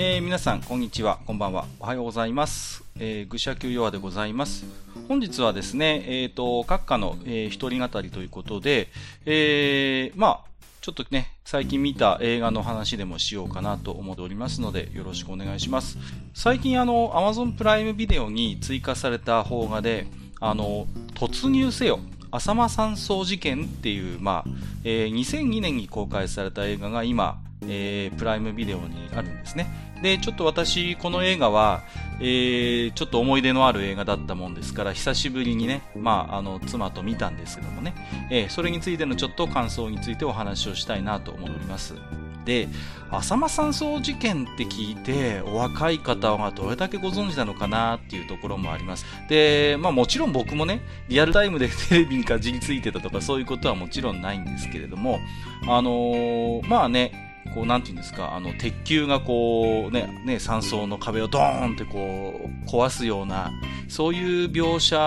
[0.00, 2.84] えー、皆さん、こんにちは、こんばんは、おはようございます。
[3.00, 4.64] えー、愚者級ヨアでございます。
[5.08, 8.86] 本日はですね、えっ、ー、と、閣下の、えー、一人語りということで、
[9.26, 15.98] えー、まあ、ちょっとね、最近見た映画の話でもしようかなと思っておりますので、よろしくお願いします。
[16.32, 20.06] 最近あの、Amazon プライムビデオに追加された邦画で、
[20.38, 21.98] あの、突入せよ。
[22.30, 24.50] 浅間山荘事件っていう、まあ、
[24.84, 29.87] えー、2002年に公開された映画が今、えー、プライムビデオにあるんですね。
[30.02, 31.82] で、ちょっと私、この映画は、
[32.20, 37.94] えー、ちょっと思い出のある映画だったもんですから、久しぶりにね、まあ、あの、妻と見たんですけどもね、
[38.30, 41.94] えー、それについてのちょっと感想についてお話をしたいなと思います。
[42.48, 42.66] で、
[43.10, 49.04] 浅間山荘事件って聞いて、お若い方がどれだけご存知なのかなっていうところもあります。
[49.28, 55.20] で、まあもちろん僕もね、リアルタイムで テレビにかじりついてたとかそういうことはもちろんないんですけれども、
[55.66, 63.50] あのー、まあね、こう、なんていうんですか、あの、鉄球がこう、ね、ね、山荘の壁をドーンってこう、壊すような、
[63.88, 64.98] そういう描写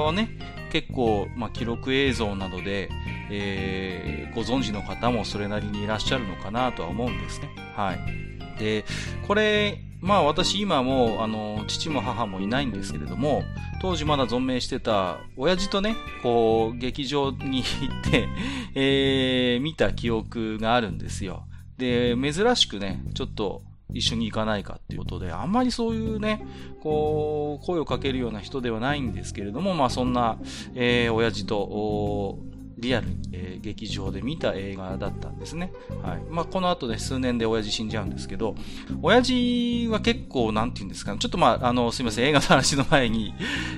[0.00, 0.30] をね、
[0.70, 2.88] 結構、まあ、記録映像などで、
[3.30, 7.50] えー、ご存知の方もそれなりにいらっしゃるのかなとは思うんですね。
[7.76, 8.58] はい。
[8.58, 8.84] で、
[9.26, 13.44] これ、まあ私今も、あの、父も母もいないんですけれども、
[13.80, 17.64] 当時まだ存命してた親父とね、こう、劇場に行
[18.08, 18.28] って
[18.74, 21.44] えー、見た記憶があるんですよ。
[21.82, 26.46] で、珍しくね、ちょっと一緒に行かないかっていうことで、あんまりそういうね、
[26.80, 30.38] こう、声をかけるような人ではないんですけれども、まあそんな、
[30.74, 32.38] えー、親父と、
[32.78, 35.72] リアルに、えー、劇場で見た映画だったんですね。
[36.02, 36.22] はい。
[36.28, 38.56] まあ、この後ね、数年で親父死んじゃうんですけど、
[39.02, 43.34] 親父は結構、なんて言うんですかね、ちょっとまあ、あの、すいません、映画の話の前に、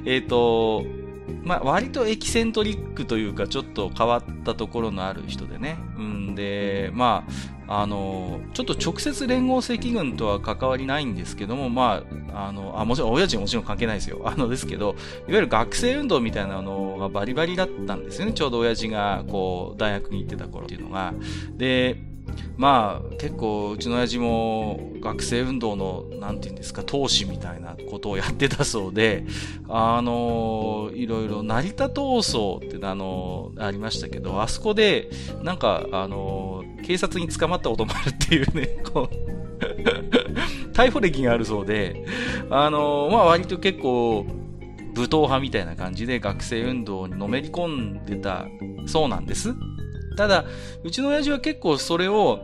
[0.07, 0.85] えっ、ー、と、
[1.43, 5.79] まあ、割とエキセントリックというか、ちょっと変わったところのある人でね。
[5.97, 7.25] うんで、ま
[7.67, 14.21] あ、あの、ちょっと直接連合赤軍とは関わりないんですけども、まあ、あの、あ、もちろん、親父ももちろん関係ないですよ。
[14.25, 14.97] あの、ですけど、いわ
[15.29, 18.33] ゆる学生運動みたいなのがバリバリだったんですよね。
[18.33, 21.15] ちょうど親父が、こう、大学に行ってた頃っていうのが。
[21.57, 22.03] で、
[22.57, 29.25] まあ結構うちの親父も学生運動のなんていうんですか闘志みたいなことをやってたそうで
[29.69, 35.11] あのいろいろ成田闘争ってあのありましたけどあそこで
[35.43, 39.15] なんかあの警察に捕まったこともあるっていうね こう
[40.75, 42.05] 逮捕歴があるそうで
[42.51, 44.27] あのまあ割と結構
[44.95, 48.47] 武闘派みたいな感じで学生運動にのめり込んでた
[48.87, 49.55] そうなんです。
[50.17, 50.45] ただ、
[50.83, 52.41] うちの親父は結構それを、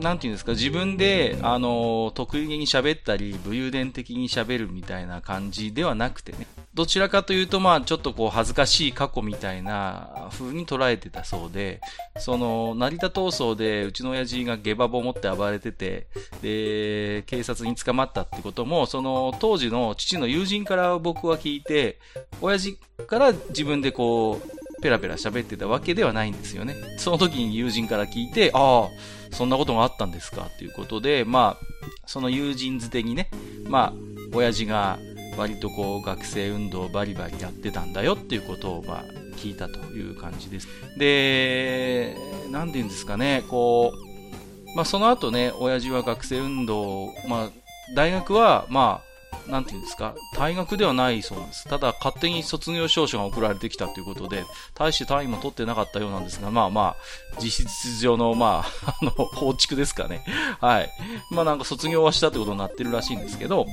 [0.00, 6.46] なんていうんですか、自分で、あの、得意げに喋ったり、武勇伝的に喋るみたいな感じではなくてね。
[6.74, 11.80] どちらかというと、まあ、ちょっとこう、恥ずかしい過去みたいな風に捉えてたそうで、
[12.18, 16.06] その、成田闘争で、うちの親父が下馬棒を持って暴れてて、
[16.42, 21.98] で、警察に捕まったってことも、その、当時の父の友人から僕は聞いて、
[22.40, 26.74] 親父から自分でこう、ペラペラ喋ってたわけではないんですよね。
[26.98, 28.88] その時に友人から聞いて、ああ、
[29.34, 31.66] そんなことがあったんですかっていうことで、まあ、
[32.06, 33.30] その友人づてにね、
[33.66, 33.92] まあ、
[34.32, 34.98] 親父が
[35.36, 39.04] 割とこう学生運動バリバリやってたんだよっていうことを、まあ、
[39.36, 40.68] 聞いたという感じです。
[40.98, 42.16] で、
[42.50, 47.50] なんて言うんですかね、こう、まあその後ね、親父は学生運動、まあ、
[47.94, 49.07] 大学は、まあ、
[49.48, 51.64] なんていうんですか、退学ではないそうです。
[51.68, 54.44] ただ、勝手に卒業証書が送られてきたということで、
[54.74, 56.96] 大して単位も取ってなかったようなんですが、まあま
[57.36, 60.24] あ、実質上の、まあ、 あの、放逐ですかね。
[60.60, 60.90] はい。
[61.30, 63.66] まあなんか卒業はしたってことになってるらしいんですけど、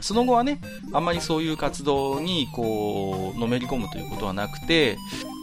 [0.00, 0.60] その後はね、
[0.92, 4.96] あんまりそういう活動に、こう、のめり込むということはなくて、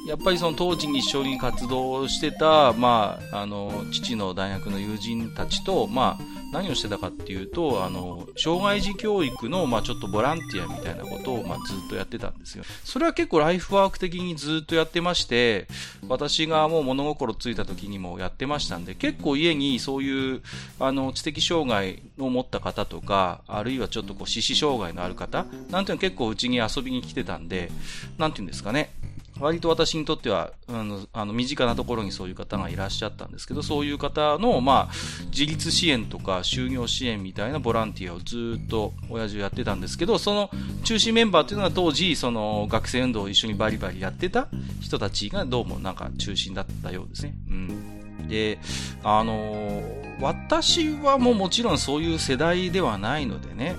[0.05, 6.23] やっぱりその当時に一緒に活動してた、まあ、あの、父の大学の友人たちと、まあ、
[6.53, 12.63] 何をしてたかっていうと、あの、障害児教育の、まあ、ちょっとボランティアみたいなことを、まあ、ずっとやってたんですよ。
[12.83, 15.67] それは結構ライフワーク的にずっとやってまして、
[16.07, 20.41] 私がもう物心ついた時にもやってましたんで、結構家にそういう、
[20.79, 27.71] あの、知的障害を持った方とか、あるいはちょっとこう、四肢障害のある方、なんていうの結構うちに遊びに来てたんで、
[28.19, 28.91] なんていうんですかね。
[29.39, 34.93] 割と私にとっては、あの、あの身近なところにそういう方がいらっしゃったんですけど、そういう方の、まあ、
[35.31, 40.49] 自立支援とか就業支援みたいなボランティアをずっと親父やってたんですけど、その
[40.83, 44.47] 中心メンバーっていうのは当時、その学生運動を一緒にバリバリやってた
[44.81, 47.33] 人たちがどうもなんか中心だったようですね。
[47.49, 48.27] うん。
[48.27, 48.59] で、
[49.03, 49.83] あの
[50.21, 53.75] 私はもうもちろんそういう世代ではないのでね、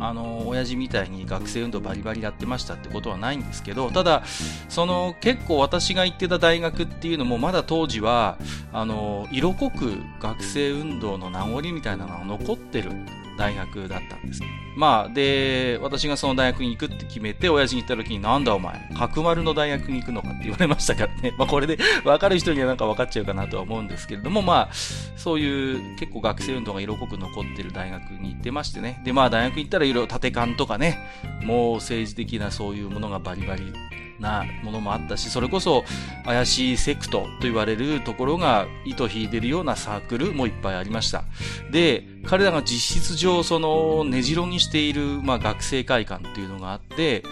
[0.00, 4.22] あの親父みたいに学生運動バリバリやってましたってことはないんですけどただ
[4.68, 8.38] その結構私が行ってた大学っていうのもまだ当時は
[8.72, 12.90] あの色濃く学生運動の名残みたいなのが残ってる
[13.36, 14.42] 大学だったんです。
[14.76, 21.32] まあ、で、私がその大学に行くって決めて、親父に行った時に、なんだお前、角丸の大学に行くのかって言われましたからね。
[21.38, 24.74] まあ、これで分かる人にはなんか分かっちゃうかなとは思うんですけれども、まあ、
[25.16, 29.00] そういう結構学生運動が色濃く残ってる大学に行ってましてね。
[29.04, 30.98] で、まあ、大学行ったらいろいろ縦勘とかね、
[31.42, 33.72] もう政治的なそういうものがバリバリ
[34.18, 35.84] なものもあったし、それこそ
[36.24, 41.24] 怪しいセクトと言われるところが糸引いてるようなサークルもいっぱいありました。
[41.70, 47.22] で、彼らが実質上その根城にしている、まあ、学生会館っていうのがあって、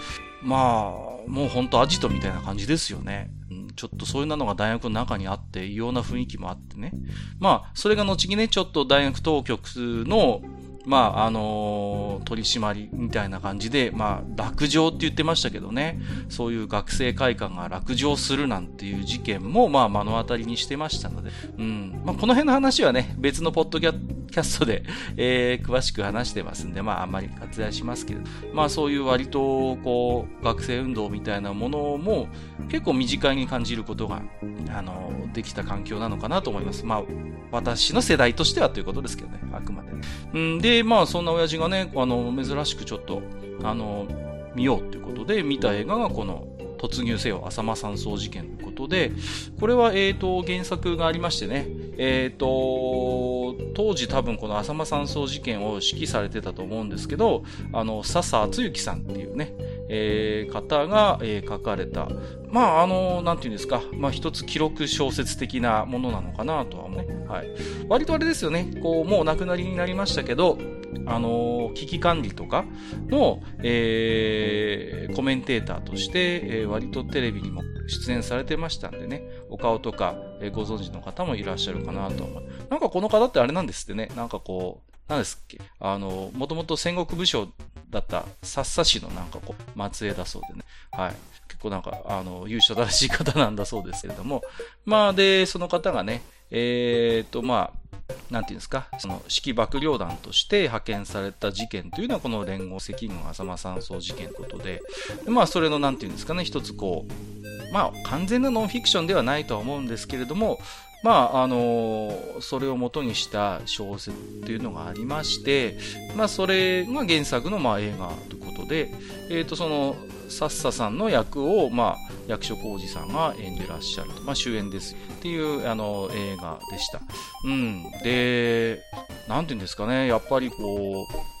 [0.41, 0.93] ま
[1.25, 3.31] あ、もうほんとアジトみたいな感じですよね。
[3.75, 6.91] ちょっとそういうのが大学の中にあって、異様な雰囲気もあってね。
[7.39, 9.65] まあ、それが後にね、ちょっと大学当局
[10.07, 10.41] の、
[10.85, 15.99] まあ、あのー、取り締まりみたいな感じで、まあ、落城って言ってましたけどね、
[16.29, 22.01] そういう学生会館が落城するなんていう事件も、まあ、目の当たりにしてましたので、うん。
[22.05, 24.83] まあ、この辺の話はね、別のポッドキャストで、
[25.17, 28.21] えー、詳しく話してますんで、まあ、あんまり割愛しますけど、
[28.53, 32.27] まあ、そういう割と、こう、学生運動みたいなものも、
[32.69, 34.21] 結構身近に感じることが、
[34.69, 36.85] あのー、できた環境なのかなと思います。
[36.85, 37.03] まあ、
[37.51, 39.89] 私の世代としてはということですけどね、あくまで。
[40.33, 43.21] うん、で、まあ、そんな親父がね、あの、珍しくちょっと、
[43.63, 44.07] あの、
[44.55, 49.11] 見ようということで、見た映画がこの、突入せよ浅間山荘事件ということで、
[49.59, 51.67] これは、えっ、ー、と、原作がありましてね、
[51.97, 57.43] えっ、ー、と、当時多分この浅間山荘事件を指揮されてたと思うんですけど、
[57.73, 59.53] あの、笹敦之さんっていうね、
[59.89, 62.07] えー、方が、えー、書かれた、
[62.49, 67.29] まあ、あの、なんていうんですか、まあ、一つ記録小説的なものなのかなとは思う。
[67.29, 67.47] はい。
[67.87, 70.57] 割とあれですよね、こう、もうお亡くなりになりましたけど、
[71.05, 72.65] あの、危機管理とか
[73.09, 82.43] の、えー、コメンテーターとして、えー、割とテレビにも出演されてましたんでね、お顔とか、えー、ご存知の方もいらっしゃるかなと思う。
[82.69, 85.59] なんかこの方ってあれなんですってね、なんかこう、何ですっけ？
[85.79, 87.47] あの、もともと戦国武将
[87.89, 90.65] だった薩佐市のなんかこう、末裔だそうでね。
[90.91, 91.15] はい。
[91.47, 94.41] 結構なんか、あの、勇者正しい方なんだそうですけれども。
[94.85, 96.21] まあ、で、その方がね、
[96.51, 97.85] えー、っと、まあ、
[98.29, 104.81] なんていうんですか、その指揮幕僚団として派遣された事件というのはこの連合赤軍浅間山荘事件ということで、
[105.27, 110.59] まあそれのなんていうんですかね、一つこう、まあ完全なノンフィクションではないとは思うんですけれども、
[111.03, 114.13] まあ、あのそれを元にした小説っ
[114.45, 115.77] ていうのがありまして、
[116.15, 118.91] まあ、それが原作のまあ映画ということで、
[119.29, 119.95] えっ、ー、と、その、
[120.27, 121.97] サッサさんの役を、まあ、
[122.27, 124.21] 役所広司さんが演じてらっしゃると。
[124.23, 127.01] まあ、主演ですっていう、あの、映画でした。
[127.45, 127.83] うん。
[128.03, 128.81] で、
[129.27, 131.34] なんていうんですかね、やっぱりこう、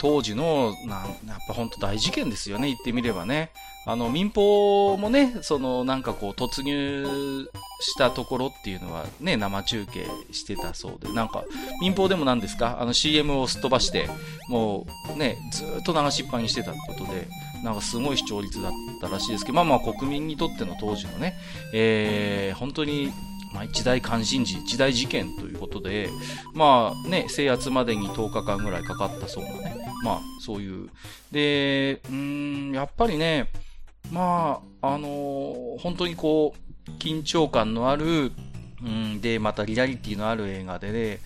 [0.00, 3.50] 当時の、なんやっぱ本当大事件ですよね、言ってみればね。
[3.86, 7.50] あの、民放もね、その、なんかこう、突入
[7.80, 11.44] したところっていうのはね、生中継してたそうで、なんか、
[11.82, 12.78] 民放でも何ですか？
[12.80, 14.08] あの CM をすっ飛ばして、
[14.48, 17.28] もうね、ずっと流しっぱにしてたってことで、
[17.62, 18.72] なんかすごい視聴率だっ
[19.02, 21.34] たらしいですけど、まあまあ国民にとっての当時のね、
[21.74, 23.12] えー、本当に
[23.52, 26.08] まあ、一大関心事、一大事件ということで、
[26.54, 29.69] まあね、制圧までに10日間ぐらいかかったそうなね、
[30.02, 30.90] まあそういう。
[31.30, 33.48] で、うん、やっぱりね、
[34.10, 38.32] まあ、あのー、本当にこう、緊張感のある、
[38.82, 41.18] うん、で、またリアリティのある映画でね、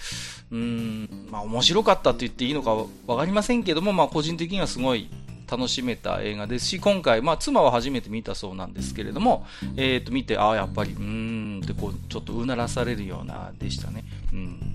[0.50, 2.74] うん、まあ面白かったと言っていいのか
[3.06, 5.08] わかりませんけども、まあ個人的にはすごい
[5.56, 9.46] 楽しめた映画ですし、今回、まあ妻は初めて見たそうなんですけれども、
[9.76, 14.04] えっ、ー、と見て、ああ、やっぱり、うーんってこう、ちょっとうならされるようなでしたね。
[14.32, 14.74] うん。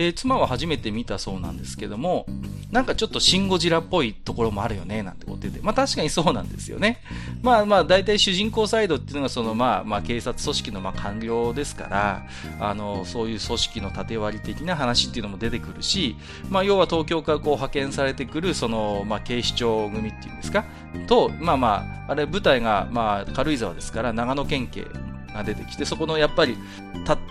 [0.00, 2.24] で、妻は初めて見たそうなんですけども、
[2.70, 5.60] なんかちょっとシンゴジラっぽいところもあるよね、なんてこと言って。
[5.60, 7.02] まあ確かにそうなんですよね。
[7.42, 12.26] まあまあ大体主人公サイドっていうのがそのまあまあ警察組織のまあ官僚ですから、
[12.60, 16.16] あの、そういう組織の縦割り的な話っていうのも出てくるし、
[16.48, 20.64] まあ要は東京からこう派遣されてくるそのまあ警視庁組っていうんですか、
[21.06, 24.86] と、まあまあ、あれ舞台がまあ軽井沢ですから長野県警
[25.34, 26.56] が出てきて、そこのやっぱり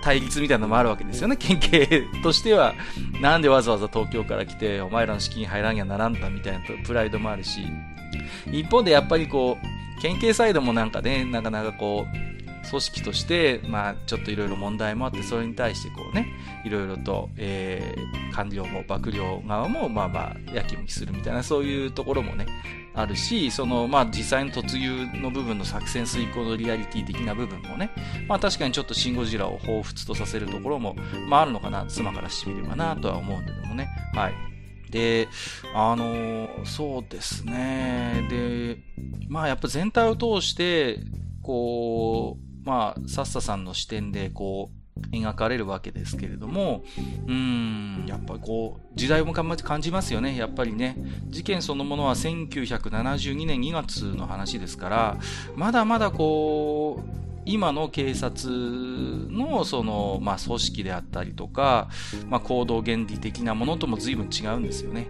[0.02, 1.38] 対立みたいなのもあるわけですよね。
[1.38, 2.74] 県警としては、
[3.22, 7.62] なんでわざわざ東京から来て、お前らの資金入らんやならんだみたいなプライドもあるし、
[8.52, 16.28] 一方でやっぱりこう、県警サイドもなんかね、なかなかこう、組織として、まあ、ちょっといろいろ問題もあって、それに対してこうね、
[16.66, 22.46] いろいろと、えー、官僚も幕僚側も、まあまあ、やきもきするみたいな、そういうところもね、
[22.94, 27.92] あるし、その、まあ、実際の突入の部分の作戦遂行のリアリティ的な部分もね、
[28.28, 30.96] まあ、確かにちょっとシン・ゴジラを彷彿とさせるところも、
[31.28, 33.90] まあ、あるのかな、妻からしてみればな、とは思うんだけどもね。
[34.14, 34.34] はい。
[34.92, 35.28] で、
[35.74, 38.28] あの、そうですね。
[38.30, 38.78] で、
[39.28, 41.00] まあ、やっぱ全体を通して、
[41.44, 44.80] こう、まあ、サッサさんの視点で、こう、
[45.12, 46.84] 描かれるわけですけれども、
[47.28, 50.36] うん、やっぱりこう、時代も感じますよね。
[50.36, 50.98] やっぱりね、
[51.28, 55.18] 事件そのものは1972年2月の話ですから、
[55.56, 61.90] まだまだこう、今の警察のその、まあ、組織であったりとか、
[62.28, 65.08] まあ、行動原理的なものとも随分違うんですよね。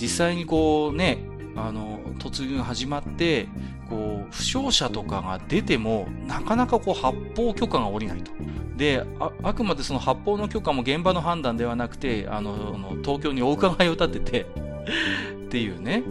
[0.00, 1.18] 実際にこうね、
[1.54, 3.46] あの、突入が始まって、
[3.90, 8.32] こう、負傷者とかが出ても、なかなかこう、発砲許可が下りないと。
[8.76, 14.46] で、あ、あくまでその発砲の許可も現場の判断ではなくて、あの、東京にお伺いを立てて
[15.46, 16.02] っていうね、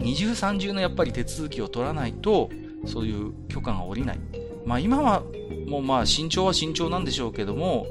[0.00, 2.50] 二重三重のやっぱり手続きを取らないと、
[2.84, 4.20] そういう許可が下りない。
[4.64, 5.22] まあ今は、
[5.66, 7.86] もうまあ慎重は慎重なんでしょうけども、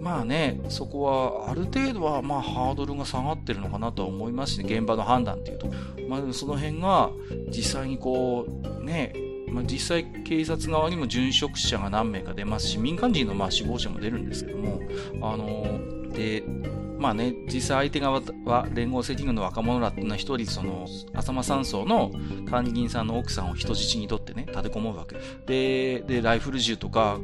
[0.00, 5.66] まあね、そこはある程度はまあハードルが下がってるのかなとは思いますしね、現場の判断っていうと。
[6.08, 7.10] まあその辺が
[7.48, 8.46] 実際にこ
[8.80, 9.12] う、ね、
[9.48, 14.80] まあ、実際警察側にも殉職者が何名か出ますし、民間人のまあ死亡者も出るんですけども、
[15.22, 16.42] あので、
[16.98, 22.12] まあね、実際相手側は連合赤軍の若者らっていうのは一人その、浅間山荘の
[22.50, 25.16] 管理人さんの奥さんを人質にとってね、立てこもるわけ。
[25.46, 27.18] で、で、ライフル銃とか、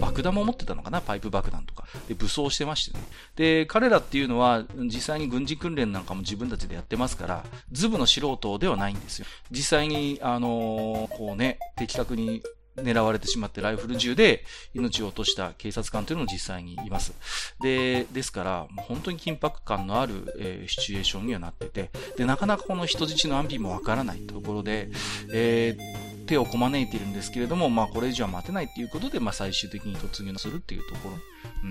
[0.00, 1.00] 爆弾も持ってたのかな？
[1.00, 1.84] パイプ爆弾とか。
[2.08, 3.04] で、武装してましてね。
[3.36, 9.26] で、彼らっていうのは、実際に軍事訓練なんかも自分たちでやってますから、ズブの素人ではないんですよ。
[9.50, 12.42] 実際に、あのー、こうね、的確に
[12.82, 14.44] 狙われてしまってライフル銃で
[14.74, 17.12] 命を落とした警察官というのも実際にいます。
[17.60, 24.90] で、ですから、本当に緊迫感のある、えー、シチュエーションにはなってて、で、なかなかこの人質の安否もわからないところで、
[25.32, 31.18] えー、手をこまねいているんですけれども、まあこれ以上は待てないっていうことで、まあ最終的に突入するっていうところ。
[31.64, 31.66] う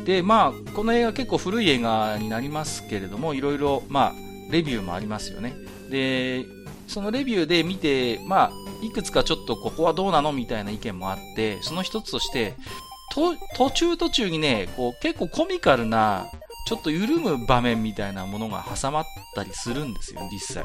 [0.00, 0.04] ん。
[0.04, 4.12] で、まあ、この映画結構古い映画になりますけれども、いろいろ、まあ、
[4.50, 5.54] レビューもありますよね。
[5.90, 6.44] で、
[6.88, 12.56] そのレビューで見て、まあ、いくつかちょっとここはどうなのみたいな意見もあって、その一つとして、
[13.56, 16.26] 途中途中にね、こう結構コミカルな、
[16.66, 20.64] ちょっと緩む場面みたいなものが挟まったりするんですよ、実際。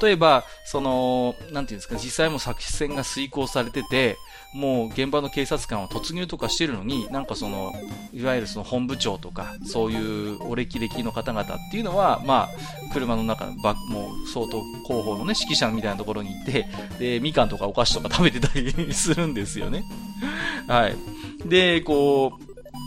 [0.00, 4.16] 例えば、その、なんていうんですか、実際も作戦が遂行されてて、
[4.52, 7.72] もう現場の警察官は突入とかしてるのに、なんかその、
[8.12, 16.66] いわゆるその本部長とか、そういうお歴々の方々っていうのは、まあ、車の中、ばもう相当広報のね、指揮者みたいなところにいて、
[16.98, 19.84] で、みかんとかお菓子とか食べてたり するんですよね。
[20.66, 20.96] はい。
[21.44, 22.45] で、こう、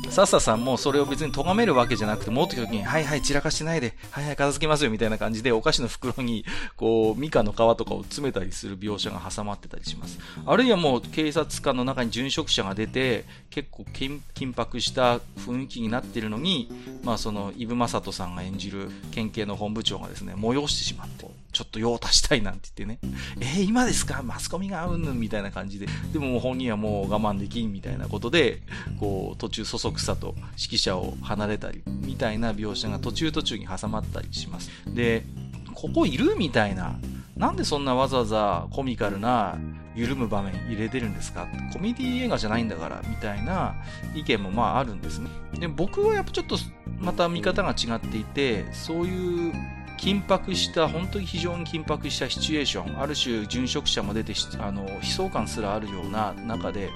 [0.10, 10.20] サッサさんもそれを別に咎めるわけじゃなくて、持ってきた時に、はいはい、散らかしてないで、はいはい、片付けますよ、みたいな感じで、お菓子の袋に、こう、ミカの皮とかを詰めたりする描写が挟まってたりします。
[10.46, 14.20] あるいはもう、警察官の中に殉職者が出て、結構緊
[14.60, 16.72] 迫した雰囲気になってるのに、
[17.04, 21.29] まあその、イブ・マサトさんが演じる県警の本部長がですね、催してしまって、
[21.60, 23.12] ちょっと用を足したいなんて言ってね、
[23.42, 24.24] えー、今ですか？
[24.24, 28.62] マスコミがうんぬんみたいな感じで、でも本人はもう我慢できんみたいなことで、
[28.98, 34.72] こう、途中そそくさと指揮者を離れたり、みたいな描写が途中途中に挟まったりします。
[34.88, 35.26] で、
[35.74, 36.98] ここいるみたいな、
[37.36, 39.58] なんでそんなわざわざコミカルな
[39.96, 41.46] 緩む場面入れてるんですか？
[41.74, 43.76] コメディ映画じゃないんだから、みたいな
[44.16, 45.30] 意見もまああるんですね。
[45.60, 46.58] で僕はやっぱちょっと
[47.00, 49.54] また見方が違っていて、そういう
[50.00, 56.90] 緊迫した、本当に非常に緊迫したシチュエーション、ある種殉職者も出てあの、悲壮感すらあるような中で、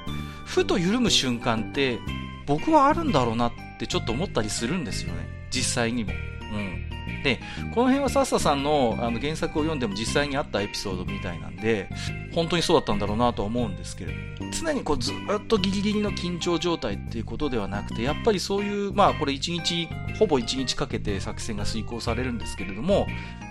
[0.45, 1.99] ふと緩む瞬間って、
[2.45, 5.27] 僕はあるんだろうなってちょっと思ったりするんですよね。
[5.51, 6.11] 実際にも。
[6.57, 7.23] うん。
[7.23, 7.39] で、
[7.73, 11.89] この辺はサッサさんのあの原作を読んでも実際にあったエピソードみたいなんで、
[12.33, 19.87] 本当にそうだったんだろうなとは思うんですけれども、常にこうずっとギリギリの緊張状態っていうことではなくて、やっぱりそういう、まあこれ1日、
[20.19, 23.07] ほぼ1日かけて作戦が遂行されるんですけれども、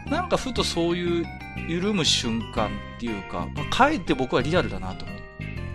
[0.06, 1.26] なんかふとそういう
[1.68, 5.16] 緩む瞬間っていうか、まあ、かえって僕はリアルだなと思っ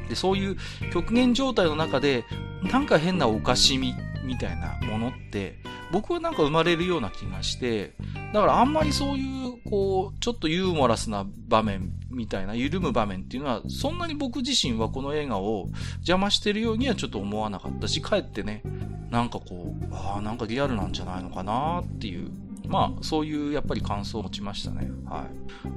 [0.09, 0.57] て、そういう
[0.93, 2.25] 極限状態の中で、
[2.63, 3.95] なんか変なおかしみ
[4.27, 5.55] みたいなものって、
[5.91, 7.93] 僕はなんか生まれるような気がして、
[8.33, 18.61] だからあんまりそういう、こう、ちょっとユーモラスな場面みたいな、緩む場面っていうのは、そんなに僕自身はこの映画を邪魔してるようにはちょっと思わなかったし、かえってね、
[19.09, 22.29] なんかこう、ああ、なんかリアルなんじゃないのかなっていう、
[22.67, 24.89] まあ、そういうやっぱり感想を持ちましたね。
[25.05, 25.27] はい。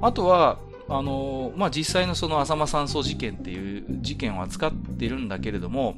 [0.01, 5.95] あとは、あの、まあ、実際のその浅間山荘事件っていう事件を扱ってるんだけれども、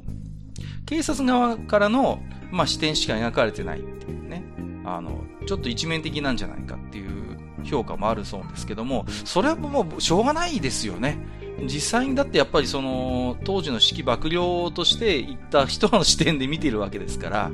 [0.86, 4.44] 警察側からの、まあ、視点しか描かれてないっていうね。
[4.84, 11.18] あの、ちょっと一面的なんじゃないかっていう評価もあるそうですけども、それはもうしょうがないですよね。
[11.62, 17.50] 実際にだってやっぱりその、当時の式幕僚として行った人の視点で見てるわけですから、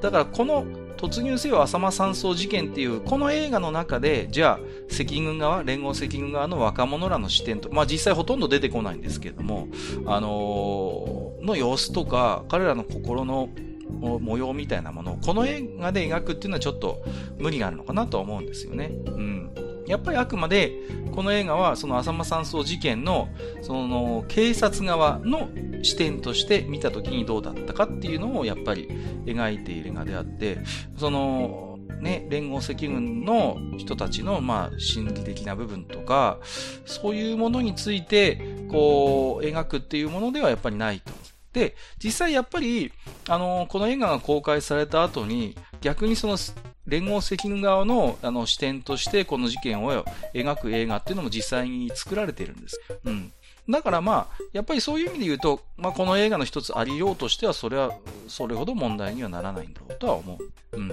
[0.00, 0.64] だからこの
[0.96, 4.60] 突入せよ浅間山荘事件っていう、この映画の中で、じゃあ、
[4.92, 9.68] 赤軍側、連合赤軍側の若者らの視点と、まあ実際ほとんど出てこないんですけれども、
[10.06, 13.48] あのー、の様子とか、彼らの心の
[13.90, 17.02] 模様みたいなものをこの映画で描くっていうのはちょっと
[17.38, 18.90] 無理があるのかなとは思うんですよね。
[19.06, 19.50] うん。
[19.86, 20.72] やっぱりあくまで、
[21.12, 23.28] この映画はその浅間山荘事件の、
[23.62, 25.48] その警察側の
[25.82, 28.88] 視点として見た時にどうだったかっていうのをやっぱり
[29.24, 30.58] 描いている映画であって、
[30.96, 36.38] その、ね、連合赤軍の人たちの、まあ、心理的な部分とか、
[36.84, 41.21] そういうものについて、こう、描くっていうものではやっぱりないと。
[41.52, 42.92] で、実際やっぱり、
[43.28, 46.38] あの、この映画が公開された後に、逆にその、
[46.86, 50.04] 連合赤軍側のあの視点としてこの事件を
[50.34, 52.80] 描く映画っていうのも実際に作られているんです。
[53.04, 53.32] うん。
[53.70, 57.92] だからまあ、やっぱりそういう意味で言うと、まあこの映画の一つありようとしては、それは、
[58.26, 60.38] それほど問題にはならないんだろうとは思
[60.72, 60.76] う。
[60.76, 60.88] うん。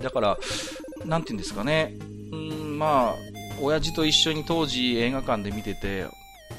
[0.00, 0.38] だから、
[1.04, 1.96] なんて言うんですかね。
[2.32, 3.14] うん、まあ、
[3.60, 6.06] 親父と一緒に当時映画館で見てて、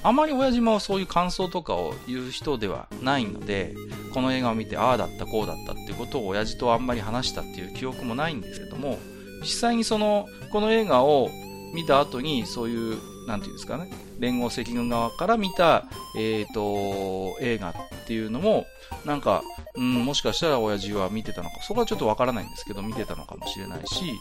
[0.03, 3.75] あまり親父もそういう感想とかを言う人ではないので、
[4.13, 8.99] この映画を見て、ああだった、こうだったっていうことを親父とあんまり話したっていう記憶もないんですけども、
[9.41, 11.29] 実際にその、この映画を
[11.73, 15.85] 見た後に、そういう、なんていうんですかね、連合赤軍側から見た、
[16.17, 17.73] えっ、ー、と、映画っ
[18.07, 18.65] ていうのも、
[19.05, 19.43] なんか、
[19.75, 24.13] うん、もしかしたら親父は見てたのか、そこはちょっとわからないんですけど、見てたのかもしれないし、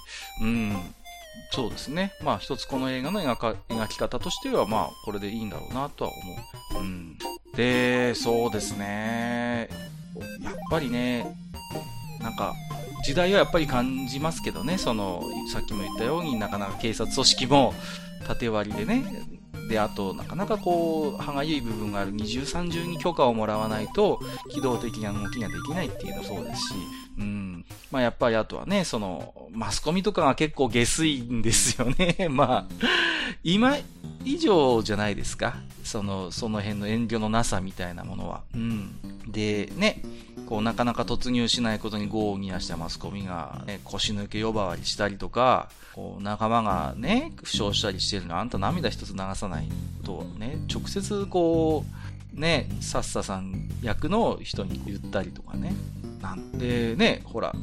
[0.42, 0.76] うん、
[1.50, 2.12] そうですね。
[2.22, 6.10] まあ一つこの映画の描か描き方としては、まあこれでいいんだろうなとは
[6.72, 6.82] 思う。
[6.82, 7.18] うん。
[7.54, 9.68] で、そうですね。
[10.42, 11.36] やっぱりね、
[12.20, 12.54] なんか、
[13.04, 17.74] 時代はやっぱり感じますけどね、その、さっきも言ったようになかなか警察組織も
[18.26, 19.04] 縦割りでね、
[19.68, 26.74] で、あと、なかなかこう、歯がゆい部分がある二重三重に許可をもらわないと、機動的な動きができないっていうのもそうですし、
[27.18, 27.64] うん。
[27.90, 32.28] まあやっぱりあとはね、その、マスコミとかが結構下水んですよね。
[32.30, 32.86] まあ、
[33.42, 33.76] 今
[34.24, 35.56] 以上じゃないですか。
[35.84, 38.42] その、その辺の遠慮のなさみたいなものは。
[38.54, 38.96] うん。
[39.28, 40.02] で、ね、
[40.46, 49.68] こう、なかなか突入しないことに業に出したマスコミが、ね、腰抜け呼ばわりしたりとか、こう、仲間がね、負傷したりしてるのあんた涙一つ流さない
[50.04, 52.05] と、ね、直接こう、
[52.36, 55.74] ね、さっささん役の人に言ったりとかね。
[56.20, 57.54] なんでね、ほら、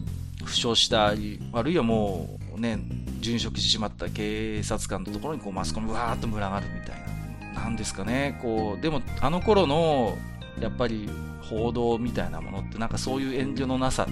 [0.44, 2.80] 負傷したり、あるいはもうね、
[3.22, 7.62] 殉職してしまった警察官のところにこうマスコミわーっと群がるみたいな。
[7.64, 10.18] なんですかね、こう、でもあの頃の、
[10.60, 11.10] やっぱり
[11.42, 14.08] 報道みたいなものってなんかそういう遠慮のなさ、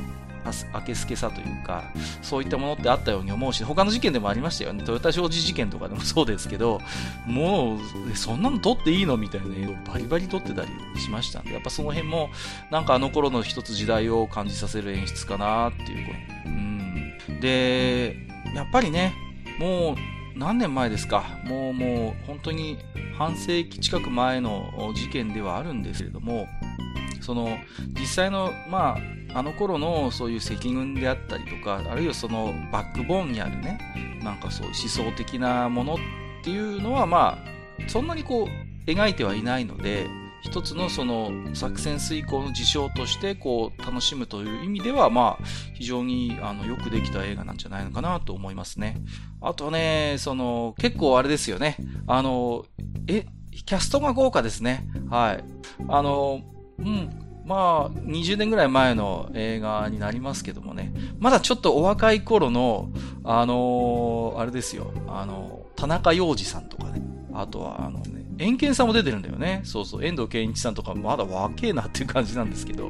[0.73, 1.84] あけすけさというか、
[2.21, 4.84] そういったものってあったように思うし、他の事件でもありましたよね。
[4.84, 6.82] トヨタ商事事件とかでもそうですけど、
[7.25, 7.77] も
[8.12, 12.30] う、そんなの撮っていいのみたいな映像をバリバリ撮ってたりしましたんで、やっぱその辺も、
[12.69, 16.15] なんかあの頃の一つ時代を感じさせる演出かなっていう。
[16.45, 17.39] うん。
[17.39, 18.15] で、
[18.56, 19.13] やっぱりね、
[19.60, 19.95] もう
[20.36, 21.23] 何年前ですか。
[21.45, 22.77] もうもう本当に
[23.17, 26.47] 半世紀近く前の事件ではあるんですけれども、
[27.21, 27.58] その
[27.99, 28.97] 実際の、まあ、
[29.34, 33.80] あの頃のそういう赤軍であったりとか、あるいはそのバックボーンにあるね、
[34.24, 35.98] なんかそう思想的なものっ
[36.44, 40.08] ていうのは、まあ、そんなにこう、描いてはいないので、
[40.41, 48.98] 一つのその作戦遂行の事象としてこう楽しむという意味では、まあ、非常にあのよくできた映画なんじゃないのかなと思いますね。
[49.39, 51.78] あとね、その、結構あれですよね。
[52.08, 52.65] あの、
[53.08, 54.88] え、キャストが豪華ですね。
[55.10, 55.44] はい。
[55.88, 56.41] あの、
[56.80, 57.31] うん。
[57.45, 62.89] まあ、20年ぐらい前の映画になりますけどもね、まだちょっとお若い頃の、
[63.23, 67.01] あのー、あれですよ、あの、田中洋次さんとかね、
[67.34, 69.62] あとは、あのね、遠見さんも出てるんだよね。
[69.63, 72.89] そうそう、遠藤健一さんとかまだ若えなっていう感じなんですけど、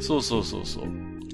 [0.00, 0.84] そうそうそうそう。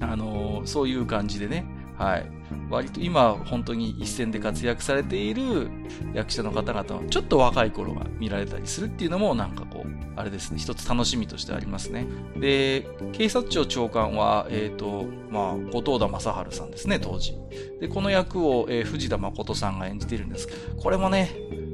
[0.01, 1.65] あのー、そういう感じでね、
[1.97, 2.37] はい。
[2.69, 5.69] 割と今本当に一線で活躍されている
[6.13, 12.07] 役者の方々はちょっと若い頃が見られたりするっていうのもなんかこう、あれですね、一つ楽しみとしてありますね。
[12.37, 17.37] で、警察庁長官は、えっ、ー、と、まあ、後藤田正治さんですね、当時。
[17.79, 21.31] で、この役を、えー、藤田誠さんが演じているんですこれもね、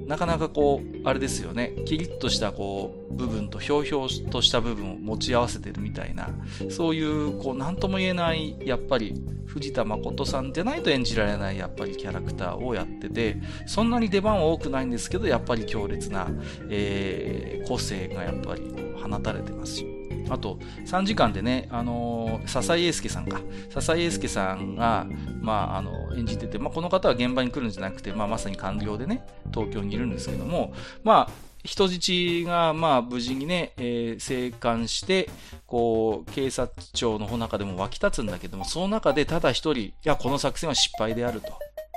[0.07, 6.29] なかなかこう、あれですよね、キリッとしたこう、部分とひょうひょうとした部分を持ち合わせてるみたいな、
[6.69, 9.13] そういう、こう、なんとも言えない、やっぱり、
[9.45, 16.27] 藤田誠さんじゃないと演じられない、やっぱりキャラクターをやってて、そんなに出番は多くないんですけど、やっぱり強烈な、
[16.69, 18.61] えー、個性がやっぱり
[19.01, 19.92] 放たれてますし。
[20.29, 23.41] あと、3時間でね、あのー、笹井英介さんか。
[23.69, 25.07] 笹井英介さんが、
[25.41, 35.29] まあ、あの、演じてて、まあ、この方は現場に来るんじゃなくて、まあ、まさに官僚でね、東京にいるんですけども、まあ、人質が、まあ、無事にね、えー、生還して、
[35.65, 41.53] こう、警察庁の中でも湧き立つんだけども、その中でただ一人、いや、この作戦は失敗であると。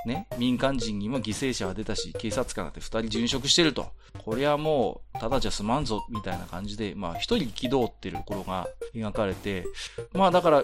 [0.07, 3.91] ね、民間人にも犠牲者は出たし、警察官だって二人殉職してると。
[4.25, 9.65] これはもう、ただじゃ済まんぞ、みたいな感じで、まあ一人憤ってる頃が描かれて、
[10.13, 10.63] まあだから、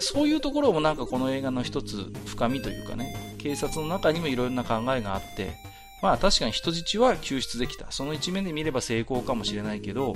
[0.00, 5.54] そういうところもなんかこの映画の一つ深みというかね、警察の中にもいろんな考えがあって、
[6.02, 7.90] まあ確かに人質は救出できた。
[7.90, 10.14] その一面で見れば成功かもしれないけど、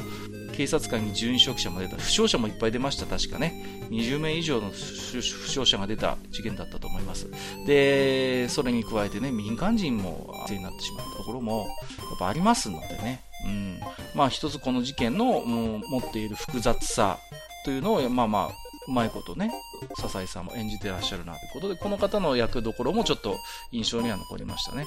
[0.57, 1.97] 警察官に殉職者も出た。
[1.97, 3.85] 負傷者もいっぱい出ました、確かね。
[3.91, 7.29] 20名以上の負傷者が出た事件だったと思います。
[7.67, 11.67] で、それに加えてね、民間人も犠牲になってしまったところも、
[12.11, 13.23] やっぱありますのでね。
[13.47, 13.81] うん。
[14.15, 17.19] まあ一つこの事件の持っている複雑さ
[17.65, 19.51] というのを、まあまあ、うまいことね、
[19.99, 23.37] 笹井さんも演じてらっしゃるなということで、この方の役どころもちょっと
[23.73, 24.87] 印象には残りましたね。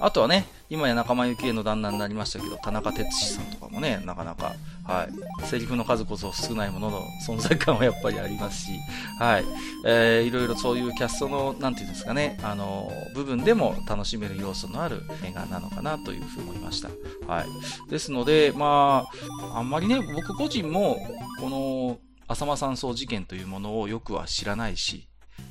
[0.00, 5.08] うん、あとはね、今や仲間由紀恵の旦那になりましたけど、田中哲司さんとかもね、なかなか、は
[5.42, 8.72] い、セリフの数こそ少ないものの存在感はやっぱりありますし、
[9.18, 9.44] はい、
[9.86, 16.88] えー、いろいろそういうキャストの、なんていうんですかね、あの、部分でも楽しめる要素のある映画なのかなというふうに思いました。
[17.26, 17.46] はい。
[17.90, 19.06] ですので、ま
[19.52, 20.98] あ、あんまりね、僕個人も、
[21.40, 25.08] この、浅間山荘事件というものをよくは知らないし、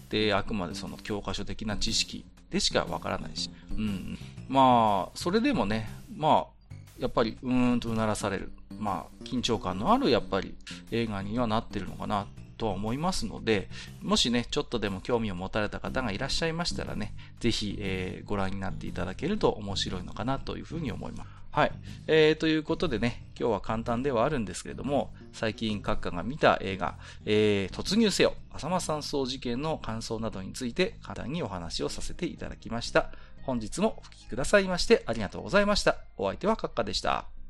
[0.09, 4.17] で、あくまでその教科書的な知識でしかわからないし、うん。
[4.47, 10.55] まあ、それでもね、まあ、やっぱりうーんとうならされる、まあ、緊張感のあるやっぱり
[10.91, 13.69] 映画にはなってるのかなとは思いますので、
[14.01, 21.42] もしね、ちょっとでも興味を持たれた方がいらっしゃいましたらね、ぜひ、えー、ご覧になっていただけると面白いのかなというふうに思います。
[21.53, 21.71] はい。
[22.07, 33.11] えー、ということでね、今日は簡単ではあるんですけれども、最近閣下が見た映画、えー、突入せよ、浅間山荘事件の感想などについて簡単にお話をさせていただきました。
[33.43, 35.97] 本日もお聴きくださいましてありがとうございました。
[36.17, 37.42] お相手は閣下でした。